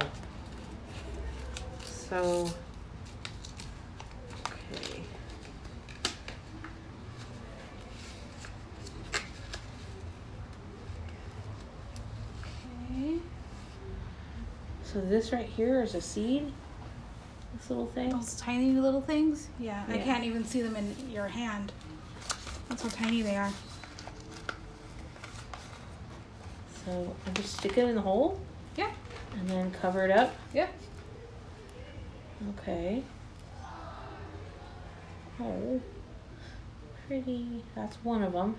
So. 1.85 2.51
Okay. 4.73 5.01
Okay. 12.91 13.19
So 14.99 15.05
this 15.05 15.31
right 15.31 15.45
here 15.45 15.81
is 15.81 15.95
a 15.95 16.01
seed. 16.01 16.51
This 17.53 17.69
little 17.69 17.85
thing. 17.85 18.09
Those 18.09 18.35
tiny 18.35 18.73
little 18.73 18.99
things. 18.99 19.47
Yeah, 19.57 19.85
I 19.87 19.97
can't 19.97 20.25
even 20.25 20.43
see 20.43 20.61
them 20.61 20.75
in 20.75 20.93
your 21.09 21.29
hand. 21.29 21.71
That's 22.67 22.83
how 22.83 22.89
tiny 22.89 23.21
they 23.21 23.37
are. 23.37 23.49
So 26.83 27.15
I 27.25 27.29
just 27.31 27.59
stick 27.59 27.77
it 27.77 27.87
in 27.87 27.95
the 27.95 28.01
hole 28.01 28.41
Yeah. 28.75 28.91
and 29.39 29.49
then 29.49 29.71
cover 29.71 30.03
it 30.03 30.11
up. 30.11 30.35
Yeah. 30.53 30.67
Okay. 32.59 33.01
Oh, 35.39 35.79
pretty. 37.07 37.63
That's 37.73 37.95
one 38.03 38.21
of 38.21 38.33
them. 38.33 38.57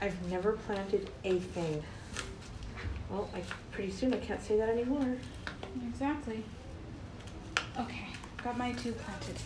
I've 0.00 0.30
never 0.30 0.52
planted 0.52 1.10
a 1.24 1.38
thing. 1.38 1.82
Well, 3.10 3.28
I 3.34 3.42
pretty 3.72 3.90
soon 3.92 4.14
I 4.14 4.18
can't 4.18 4.42
say 4.42 4.56
that 4.56 4.68
anymore. 4.68 5.16
Exactly. 5.88 6.42
Okay, 7.78 8.06
got 8.42 8.56
my 8.56 8.72
two 8.72 8.92
planted. 8.92 9.36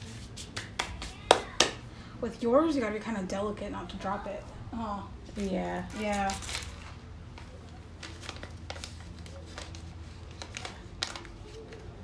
With 2.20 2.42
yours, 2.42 2.74
you 2.74 2.80
gotta 2.80 2.94
be 2.94 3.00
kind 3.00 3.16
of 3.18 3.26
delicate 3.28 3.70
not 3.72 3.88
to 3.90 3.96
drop 3.96 4.26
it. 4.26 4.42
Oh, 4.72 5.08
Yeah. 5.36 5.84
yeah. 6.00 6.32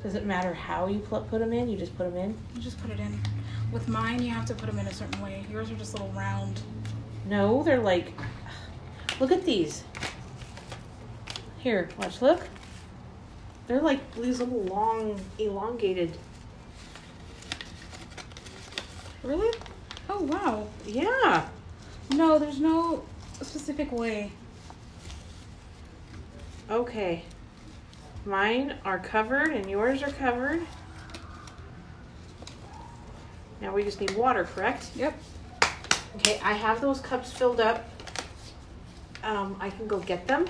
Does 0.03 0.15
it 0.15 0.25
matter 0.25 0.55
how 0.55 0.87
you 0.87 1.01
pl- 1.01 1.27
put 1.29 1.41
them 1.41 1.53
in? 1.53 1.69
You 1.69 1.77
just 1.77 1.97
put 1.97 2.05
them 2.13 2.17
in? 2.17 2.37
You 2.55 2.63
just 2.63 2.81
put 2.81 2.91
it 2.91 2.99
in. 3.01 3.19
With 3.71 3.87
mine, 3.87 4.23
you 4.23 4.31
have 4.31 4.47
to 4.47 4.55
put 4.55 4.67
them 4.67 4.79
in 4.79 4.87
a 4.87 4.93
certain 4.93 5.21
way. 5.23 5.45
Yours 5.51 5.71
are 5.71 5.75
just 5.75 5.93
little 5.93 6.09
round. 6.17 6.61
No, 7.27 7.63
they're 7.63 7.81
like. 7.81 8.13
Look 9.21 9.31
at 9.31 9.45
these. 9.45 9.85
Here, 11.59 11.91
watch. 11.99 12.23
Look. 12.23 12.49
They're 13.67 13.83
like 13.83 14.15
these 14.15 14.41
little 14.41 14.63
long, 14.63 15.21
elongated. 15.39 16.17
Really? 19.23 19.57
Oh 20.09 20.23
wow. 20.23 20.67
Yeah. 20.87 21.47
No, 22.13 22.39
there's 22.39 22.61
no 22.61 23.05
specific 23.43 23.93
way. 23.93 24.33
Okay. 26.71 27.23
Mine 28.25 28.77
are 28.87 28.99
covered 28.99 29.51
and 29.51 29.69
yours 29.69 30.03
are 30.03 30.11
covered. 30.11 30.63
Now 33.61 33.75
we 33.75 33.85
just 33.85 34.01
need 34.01 34.17
water, 34.17 34.45
correct? 34.45 34.91
Yep. 34.97 35.15
Okay, 36.17 36.41
I 36.43 36.55
have 36.55 36.81
those 36.81 37.01
cups 37.01 37.31
filled 37.31 37.61
up. 37.61 37.90
Um, 39.23 39.57
I 39.61 39.71
can 39.71 39.87
go 39.87 39.99
get 39.99 40.27
them. 40.27 40.47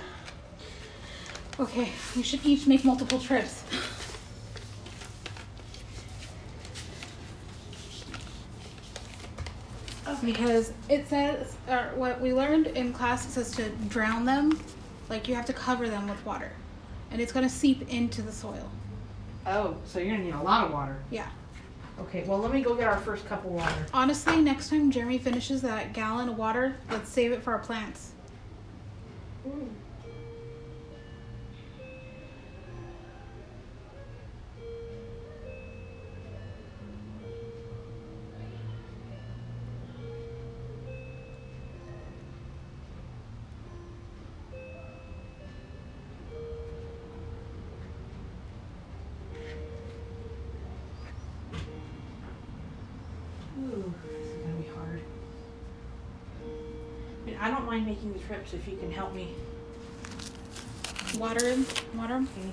Okay, 1.58 1.90
we 2.16 2.22
should 2.22 2.44
each 2.44 2.66
make 2.66 2.84
multiple 2.84 3.18
trips. 3.18 3.64
Because 10.24 10.72
it 10.88 11.08
says, 11.08 11.56
or 11.68 11.92
what 11.94 12.20
we 12.20 12.34
learned 12.34 12.66
in 12.68 12.92
class, 12.92 13.26
it 13.26 13.30
says 13.30 13.52
to 13.52 13.70
drown 13.88 14.24
them, 14.24 14.60
like 15.08 15.28
you 15.28 15.34
have 15.34 15.46
to 15.46 15.52
cover 15.52 15.88
them 15.88 16.08
with 16.08 16.24
water, 16.26 16.52
and 17.10 17.20
it's 17.20 17.32
gonna 17.32 17.48
seep 17.48 17.88
into 17.90 18.20
the 18.20 18.32
soil. 18.32 18.70
Oh, 19.46 19.76
so 19.86 19.98
you're 19.98 20.10
gonna 20.12 20.24
need 20.24 20.34
a 20.34 20.42
lot 20.42 20.66
of 20.66 20.72
water. 20.72 20.98
Yeah. 21.10 21.26
Okay, 22.00 22.24
well 22.26 22.38
let 22.38 22.52
me 22.52 22.60
go 22.60 22.74
get 22.74 22.86
our 22.86 22.98
first 22.98 23.26
cup 23.26 23.44
of 23.44 23.50
water. 23.52 23.86
Honestly, 23.94 24.40
next 24.40 24.68
time 24.68 24.90
Jeremy 24.90 25.18
finishes 25.18 25.62
that 25.62 25.92
gallon 25.94 26.28
of 26.28 26.36
water, 26.36 26.76
let's 26.90 27.10
save 27.10 27.32
it 27.32 27.42
for 27.42 27.52
our 27.52 27.58
plants. 27.58 28.12
Ooh, 29.46 29.79
making 58.52 58.60
if 58.60 58.72
you 58.72 58.78
can 58.78 58.92
help 58.92 59.14
me. 59.14 59.28
Water 61.18 61.48
him. 61.48 61.66
Water 61.94 62.16
him. 62.16 62.28
Okay. 62.38 62.50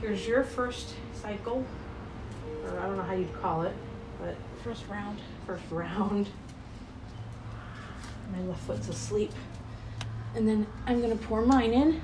Here's 0.00 0.26
your 0.26 0.44
first 0.44 0.94
cycle, 1.14 1.64
or 2.64 2.78
I 2.78 2.86
don't 2.86 2.96
know 2.96 3.02
how 3.02 3.14
you'd 3.14 3.32
call 3.40 3.62
it, 3.62 3.74
but 4.20 4.36
First 4.62 4.84
round. 4.88 5.18
first 5.46 5.64
round. 5.70 6.28
My 8.32 8.40
left 8.42 8.62
foot's 8.62 8.88
asleep. 8.88 9.32
And 10.34 10.48
then 10.48 10.66
I'm 10.86 11.00
gonna 11.00 11.16
pour 11.16 11.44
mine 11.44 11.72
in. 11.72 12.00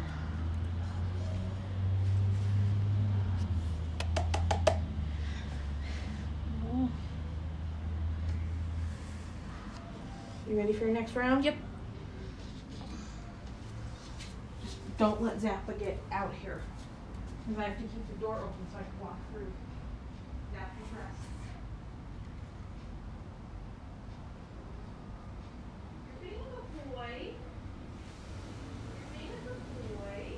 Oh. 6.72 6.88
You 10.48 10.56
ready 10.56 10.72
for 10.72 10.84
your 10.84 10.94
next 10.94 11.16
round? 11.16 11.44
Yep. 11.44 11.56
Just 14.62 14.76
don't 15.00 15.22
let 15.22 15.38
Zappa 15.38 15.78
get 15.78 15.98
out 16.12 16.30
here. 16.42 16.60
Because 17.48 17.62
I 17.62 17.68
have 17.70 17.78
to 17.78 17.84
keep 17.84 18.06
the 18.08 18.20
door 18.20 18.36
open 18.36 18.66
so 18.70 18.76
I 18.76 18.82
can 18.82 19.00
walk 19.00 19.16
through. 19.32 19.50
Zappa's 20.52 20.92
rest. 20.94 21.22
You're 26.20 26.30
being 26.30 26.42
a 26.52 26.94
boy. 26.94 27.32
You're 28.92 29.18
being 29.18 29.32
a 29.32 29.48
good 29.48 29.62
boy. 29.96 30.36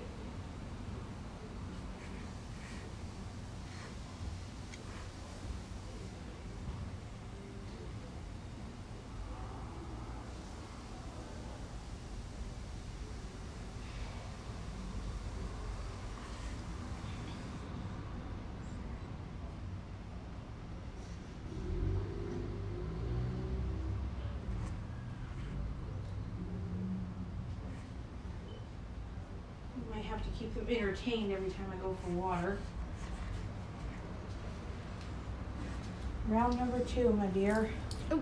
You 29.75 29.95
might 29.95 30.05
have 30.05 30.23
to 30.23 30.32
keep 30.43 30.55
them 30.55 30.67
entertained 30.69 31.33
every 31.33 31.51
time 31.51 31.67
I 31.73 31.77
go 31.77 31.97
for 32.03 32.11
water. 32.11 32.59
Round 36.29 36.59
number 36.59 36.81
two, 36.81 37.11
my 37.11 37.27
dear. 37.27 37.71
Oh, 38.11 38.21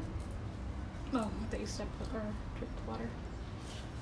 I 1.15 1.19
thought 1.51 1.61
you 1.61 1.67
stepped 1.67 1.91
or 2.15 2.23
dripped 2.59 2.89
water. 2.89 3.09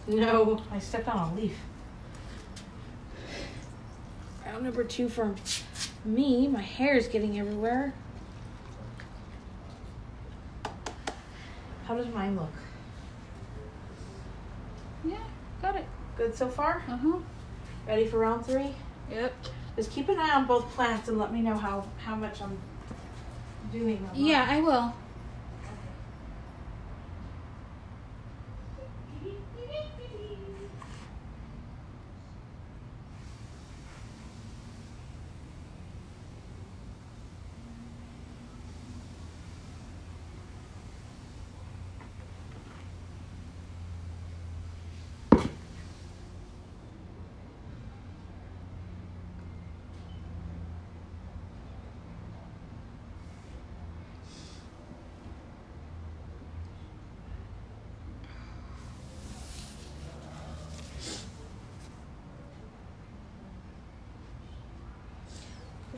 No, 0.06 0.62
I 0.70 0.78
stepped 0.78 1.08
on 1.08 1.32
a 1.32 1.40
leaf. 1.40 1.56
Round 4.44 4.64
number 4.64 4.84
two 4.84 5.08
for 5.08 5.34
me. 6.04 6.48
My 6.48 6.62
hair 6.62 6.96
is 6.96 7.06
getting 7.06 7.38
everywhere. 7.38 7.92
How 11.84 11.96
does 11.96 12.08
mine 12.08 12.36
look? 12.36 12.52
Yeah, 15.04 15.16
got 15.62 15.76
it. 15.76 15.86
Good 16.16 16.34
so 16.34 16.48
far? 16.48 16.82
Uh 16.88 16.96
huh. 16.96 17.18
Ready 17.88 18.06
for 18.06 18.18
round 18.18 18.44
three? 18.44 18.74
Yep. 19.10 19.34
Just 19.74 19.90
keep 19.90 20.10
an 20.10 20.18
eye 20.18 20.34
on 20.34 20.46
both 20.46 20.68
plants 20.74 21.08
and 21.08 21.18
let 21.18 21.32
me 21.32 21.40
know 21.40 21.56
how, 21.56 21.84
how 22.04 22.14
much 22.14 22.42
I'm 22.42 22.58
doing. 23.72 24.06
Yeah. 24.14 24.46
I 24.46 24.60
will. 24.60 24.92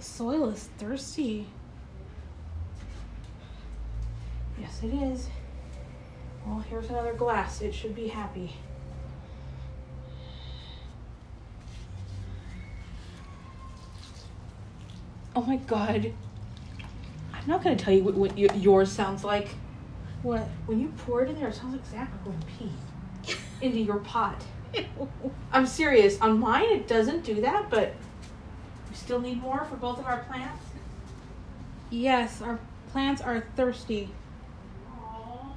The 0.01 0.07
soil 0.07 0.49
is 0.49 0.71
thirsty. 0.79 1.47
Yes, 4.59 4.81
it 4.83 4.95
is. 4.95 5.29
Well, 6.47 6.61
here's 6.61 6.89
another 6.89 7.13
glass. 7.13 7.61
It 7.61 7.75
should 7.75 7.95
be 7.95 8.09
happy. 8.09 8.57
Oh 15.37 15.43
my 15.43 15.57
god. 15.57 16.15
I'm 17.35 17.47
not 17.47 17.63
gonna 17.63 17.77
tell 17.77 17.93
you 17.93 18.03
what, 18.03 18.15
what 18.15 18.39
yours 18.39 18.91
sounds 18.91 19.23
like. 19.23 19.49
What? 20.23 20.49
When 20.65 20.81
you 20.81 20.95
pour 20.97 21.25
it 21.25 21.29
in 21.29 21.39
there, 21.39 21.49
it 21.49 21.55
sounds 21.55 21.75
like 21.75 21.87
Zach 21.87 22.25
going 22.25 22.43
pee 22.59 23.37
into 23.61 23.81
your 23.81 23.99
pot. 23.99 24.43
I'm 25.53 25.67
serious. 25.67 26.19
On 26.23 26.41
mine, 26.41 26.71
it 26.71 26.89
doesn't 26.89 27.23
do 27.23 27.43
that, 27.43 27.69
but 27.69 27.93
still 29.01 29.21
need 29.21 29.41
more 29.41 29.65
for 29.65 29.77
both 29.77 29.99
of 29.99 30.07
our 30.07 30.19
plants. 30.25 30.63
yes, 31.91 32.43
our 32.43 32.59
plants 32.93 33.23
are 33.23 33.41
thirsty. 33.57 34.11
Aww. 34.93 35.53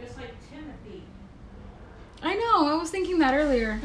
Just 0.00 0.16
like 0.16 0.34
Timothy. 0.50 1.04
I 2.22 2.34
know. 2.34 2.66
I 2.66 2.74
was 2.74 2.90
thinking 2.90 3.18
that 3.18 3.34
earlier. 3.52 3.78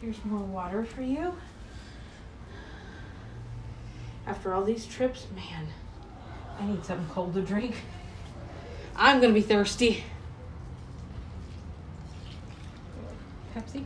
Here's 0.00 0.22
more 0.24 0.40
water 0.40 0.84
for 0.84 1.02
you. 1.02 1.32
After 4.26 4.52
all 4.52 4.64
these 4.64 4.84
trips, 4.84 5.26
man, 5.36 5.68
I 6.58 6.66
need 6.66 6.84
something 6.84 7.06
cold 7.08 7.34
to 7.34 7.42
drink. 7.42 7.76
I'm 8.96 9.20
gonna 9.20 9.32
be 9.32 9.42
thirsty. 9.42 10.02
Pepsi. 13.54 13.84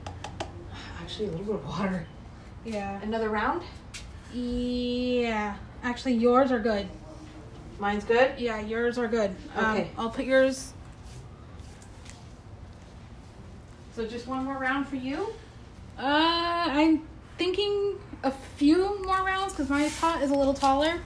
Actually, 1.03 1.27
a 1.29 1.31
little 1.33 1.45
bit 1.45 1.55
of 1.57 1.67
water. 1.67 2.07
Yeah. 2.65 2.99
Another 3.03 3.29
round? 3.29 3.63
Yeah. 4.33 5.57
Actually, 5.83 6.15
yours 6.15 6.51
are 6.51 6.61
good. 6.61 6.89
Mine's 7.79 8.05
good. 8.05 8.39
Yeah, 8.39 8.59
yours 8.61 8.97
are 8.97 9.07
good. 9.09 9.37
Um, 9.55 9.77
Okay. 9.77 9.91
I'll 9.99 10.11
put 10.11 10.25
yours. 10.25 10.73
So 13.99 14.07
just 14.07 14.29
one 14.29 14.45
more 14.45 14.57
round 14.57 14.87
for 14.87 14.95
you. 14.95 15.35
Uh, 15.99 16.03
I'm 16.71 17.03
thinking 17.37 17.97
a 18.23 18.31
few 18.31 19.03
more 19.03 19.25
rounds 19.25 19.55
because 19.55 19.69
my 19.69 19.91
pot 20.01 20.23
is 20.23 20.31
a 20.31 20.35
little 20.37 20.55
taller. 20.55 21.01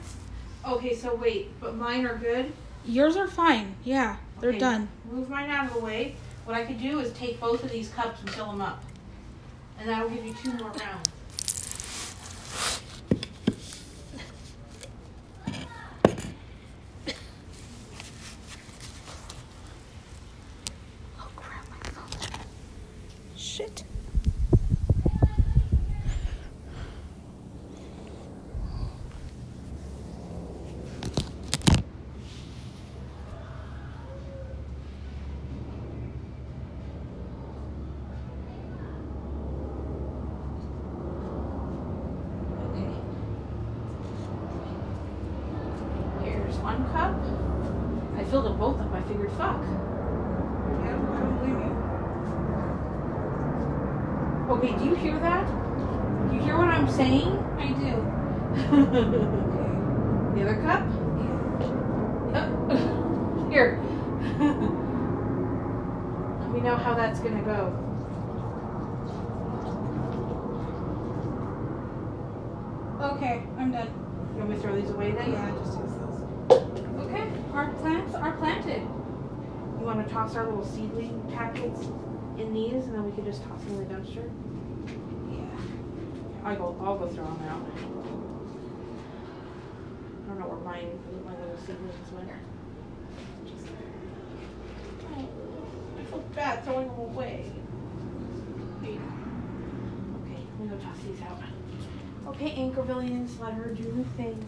Okay, 0.63 0.95
so 0.95 1.15
wait, 1.15 1.59
but 1.59 1.75
mine 1.75 2.05
are 2.05 2.15
good. 2.15 2.53
Yours 2.85 3.17
are 3.17 3.27
fine. 3.27 3.75
Yeah, 3.83 4.17
they're 4.39 4.51
Okay, 4.51 4.59
done. 4.59 4.89
Move 5.11 5.27
mine 5.27 5.49
out 5.49 5.65
of 5.65 5.73
the 5.73 5.79
way. 5.79 6.15
What 6.45 6.55
I 6.55 6.65
could 6.65 6.79
do 6.79 6.99
is 6.99 7.11
take 7.13 7.39
both 7.39 7.63
of 7.63 7.71
these 7.71 7.89
cups 7.89 8.19
and 8.21 8.29
fill 8.29 8.51
them 8.51 8.61
up, 8.61 8.83
and 9.79 9.89
that'll 9.89 10.09
give 10.09 10.23
you 10.23 10.35
two 10.35 10.53
more 10.53 10.69
rounds. 10.69 11.09
Oh 21.19 21.27
crap, 21.35 21.69
my 21.71 21.89
phone. 21.89 22.39
Shit. 23.35 23.83
Figured, 49.07 49.31
fuck. 49.33 49.61
Yeah, 49.61 50.95
I 50.95 51.19
don't 51.19 51.37
blame 51.37 51.59
you. 51.61 51.71
Okay, 54.55 54.73
do 54.77 54.85
you 54.85 54.95
hear 54.95 55.19
that? 55.19 55.45
Do 56.29 56.35
you 56.35 56.41
hear 56.41 56.57
what 56.57 56.69
I'm 56.69 56.89
saying? 56.89 57.37
I 57.59 57.67
do. 57.73 58.03
Okay. 58.73 59.39
The 60.33 60.41
other 60.41 60.59
cup? 60.63 60.81
Uh, 62.33 62.47
here. 63.51 63.79
Let 66.39 66.51
me 66.51 66.59
know 66.61 66.75
how 66.75 66.95
that's 66.95 67.19
gonna 67.19 67.43
go. 67.43 67.71
Okay, 72.99 73.43
I'm 73.59 73.71
done. 73.71 73.89
You 74.33 74.39
want 74.39 74.49
me 74.49 74.55
to 74.55 74.61
throw 74.63 74.75
these 74.75 74.89
away 74.89 75.11
then? 75.11 75.33
Yeah, 75.33 75.51
just 75.51 75.77
use 75.77 75.91
those. 75.99 76.23
Okay, 77.05 77.27
our 77.53 77.71
plants 77.73 78.15
are 78.15 78.31
planted. 78.37 78.81
You 78.81 79.85
want 80.03 80.09
to 80.09 80.15
toss 80.15 80.35
our 80.35 80.45
little 80.45 80.65
seedling 80.65 81.21
packets 81.33 81.87
in 82.37 82.53
these, 82.53 82.85
and 82.85 82.93
then 82.93 83.05
we 83.05 83.11
can 83.13 83.23
just 83.25 83.43
toss 83.43 83.63
them 83.63 83.79
in 83.79 83.87
the 83.87 83.93
dumpster? 83.95 84.29
Yeah. 85.31 85.45
I 86.43 86.55
go. 86.55 86.75
I'll 86.81 86.97
go 86.97 87.07
throw 87.07 87.23
them 87.23 87.43
out. 87.47 87.61
I 90.25 90.27
don't 90.27 90.39
know 90.39 90.47
where 90.47 90.59
mine, 90.59 90.99
my 91.25 91.31
little 91.31 91.57
seedlings 91.65 92.11
went. 92.11 92.29
Oh, 95.15 95.27
I 95.99 96.03
feel 96.03 96.19
bad 96.35 96.63
throwing 96.65 96.87
them 96.87 96.99
away. 96.99 97.51
Okay, 98.81 98.97
I'm 100.37 100.57
gonna 100.57 100.75
go 100.75 100.83
toss 100.83 100.97
these 101.05 101.21
out. 101.21 101.39
Okay, 102.27 102.51
Anchorvillians, 102.55 103.39
let 103.39 103.53
her 103.53 103.69
do 103.69 103.89
her 103.91 104.03
thing. 104.17 104.43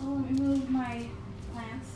Oh, 0.00 0.08
I'll 0.08 0.16
remove 0.16 0.70
my 0.70 1.06
plants. 1.52 1.88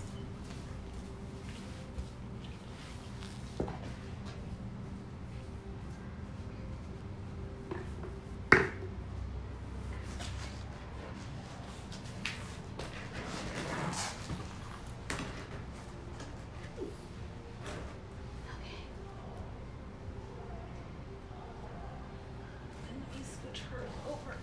Then 22.85 22.97
let 22.99 23.09
me 23.15 23.21
scooch 23.23 23.61
her 23.71 23.83
over. 24.11 24.35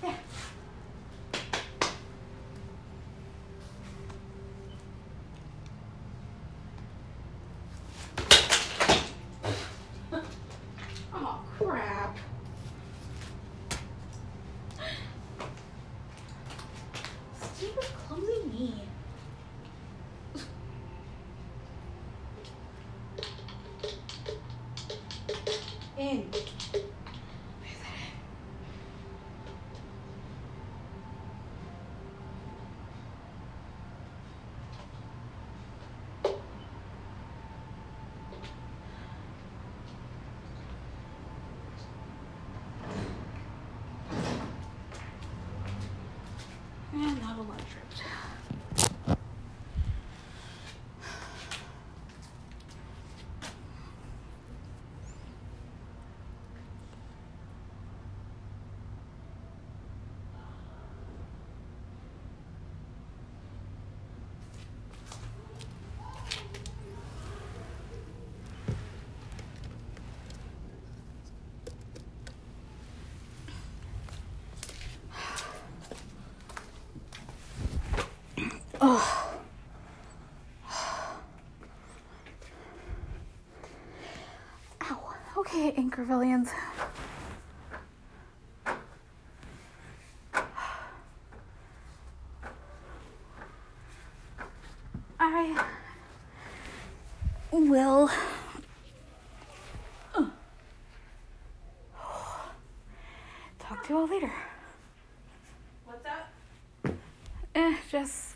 There. 0.00 0.14
Oh 11.14 11.38
crap. 11.58 12.16
Stupid 17.62 17.84
clumsy 18.08 18.42
me. 18.50 18.74
In. 25.96 26.26
And 46.94 47.22
not 47.22 47.38
a 47.38 47.42
lot 47.42 47.58
dripped. 47.70 48.02
Oh. 78.84 79.28
Ow. 84.82 85.14
Okay, 85.38 85.72
Anchorvillians. 85.72 86.48
I 95.20 95.64
will. 97.52 98.10
uh, 100.16 100.26
Talk 103.60 103.84
to 103.86 103.88
you 103.92 103.98
all 103.98 104.08
later. 104.08 104.32
What's 105.84 106.02
that? 106.02 106.32
Eh, 107.54 107.76
just 107.90 108.34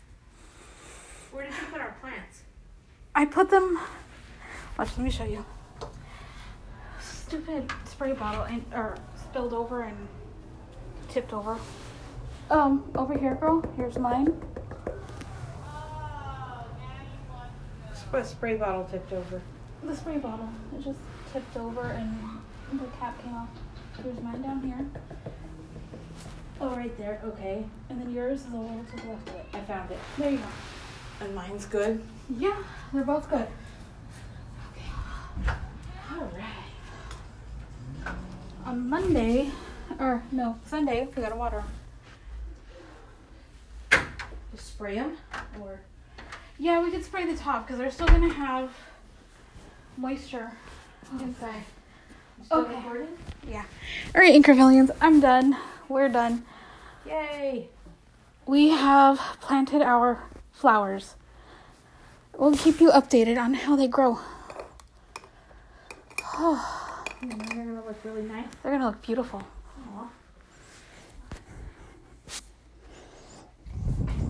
Where 1.31 1.43
did 1.45 1.53
you 1.53 1.67
put 1.71 1.81
our 1.81 1.95
plants? 2.01 2.43
I 3.17 3.25
put 3.25 3.49
them. 3.49 3.79
Watch, 4.77 4.89
let 4.95 4.99
me 4.99 5.09
show 5.09 5.23
you. 5.23 5.43
Stupid 7.01 7.73
spray 7.85 8.13
bottle 8.13 8.43
and 8.43 8.63
or 8.71 8.95
spilled 9.15 9.53
over 9.53 9.81
and 9.81 10.07
tipped 11.09 11.33
over. 11.33 11.57
Um, 12.51 12.83
over 12.93 13.17
here, 13.17 13.33
girl. 13.33 13.63
Here's 13.75 13.97
mine. 13.97 14.39
A 18.13 18.23
spray 18.23 18.55
bottle 18.55 18.87
tipped 18.91 19.11
over. 19.11 19.41
The 19.83 19.95
spray 19.95 20.19
bottle. 20.19 20.49
It 20.77 20.83
just 20.83 20.99
tipped 21.33 21.57
over 21.57 21.87
and 21.87 22.39
the 22.71 22.85
cap 22.99 23.19
came 23.23 23.33
off. 23.33 23.49
Here's 24.03 24.21
mine 24.21 24.43
down 24.43 24.61
here, 24.61 24.85
Oh, 26.61 26.69
right 26.75 26.95
there. 26.99 27.19
Okay, 27.23 27.65
and 27.89 27.99
then 27.99 28.13
yours 28.13 28.41
is 28.41 28.53
a 28.53 28.57
little 28.57 28.85
to 28.91 28.95
the 28.95 29.09
left 29.09 29.29
of 29.29 29.35
it. 29.37 29.45
I 29.53 29.61
found 29.61 29.89
it. 29.89 29.97
There 30.19 30.29
you 30.29 30.37
go. 30.37 30.43
And 31.19 31.33
mine's 31.35 31.65
good. 31.65 32.03
Yeah, 32.29 32.55
they're 32.93 33.03
both 33.03 33.29
good. 33.29 33.47
Okay. 34.71 35.51
All 36.13 36.31
right. 36.35 38.15
On 38.65 38.89
Monday, 38.89 39.51
or 39.99 40.23
no, 40.31 40.59
Sunday, 40.65 41.07
we 41.15 41.21
gotta 41.21 41.35
water 41.35 41.63
'em. 43.91 44.07
Just 44.53 44.67
spray 44.67 44.95
them, 44.95 45.17
or 45.61 45.79
Yeah, 46.59 46.83
we 46.83 46.89
could 46.89 47.05
spray 47.05 47.25
the 47.31 47.37
top 47.37 47.65
because 47.67 47.79
they're 47.79 47.91
still 47.91 48.07
gonna 48.07 48.33
have 48.33 48.71
moisture 49.95 50.51
inside. 51.19 51.63
Okay. 52.51 52.75
recording? 52.75 53.17
Yeah. 53.47 53.63
All 54.15 54.21
right, 54.21 54.33
Anchorvillians, 54.41 54.89
I'm 55.01 55.19
done. 55.19 55.55
We're 55.87 56.09
done. 56.09 56.45
Yay! 57.05 57.69
We 58.45 58.69
have 58.69 59.19
planted 59.39 59.81
our 59.81 60.23
flowers. 60.57 61.15
We'll 62.35 62.57
keep 62.57 62.81
you 62.81 62.89
updated 62.89 63.37
on 63.37 63.53
how 63.53 63.75
they 63.75 63.87
grow. 63.87 64.19
And 67.21 67.31
they're 67.31 67.47
gonna 67.47 67.83
look 67.85 68.03
really 68.03 68.23
nice. 68.23 68.47
They're 68.61 68.71
gonna 68.71 68.87
look 68.87 69.01
beautiful. 69.01 69.43